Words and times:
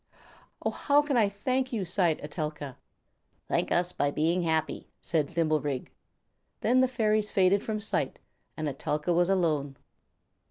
"Oh, 0.65 0.71
how 0.71 1.03
can 1.03 1.15
I 1.15 1.29
thank 1.29 1.71
you?" 1.71 1.85
sighed 1.85 2.21
Etelka. 2.23 2.75
"Thank 3.47 3.71
us 3.71 3.91
by 3.91 4.09
being 4.09 4.41
happy," 4.41 4.89
said 4.99 5.27
Thimblerig. 5.29 5.89
Then 6.61 6.79
the 6.79 6.87
fairies 6.87 7.29
faded 7.29 7.61
from 7.61 7.79
sight, 7.79 8.17
and 8.57 8.67
Etelka 8.67 9.13
was 9.13 9.29
alone. 9.29 9.77